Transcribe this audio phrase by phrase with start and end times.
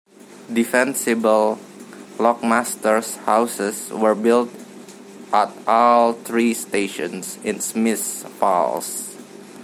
[0.51, 1.59] Defensible
[2.17, 4.49] lockmasters' houses were built
[5.31, 9.15] at all three stations in Smiths Falls.